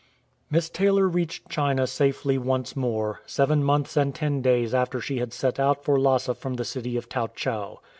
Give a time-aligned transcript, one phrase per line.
[0.49, 5.31] Miss Taylor reached China safely once more, seven months and ten days after she had
[5.31, 7.81] set out for Lhasa from the city of Tau chau.